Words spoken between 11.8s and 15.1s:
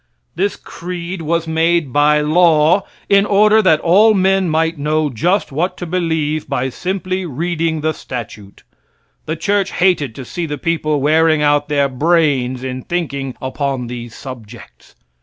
brains in thinking upon these subjects.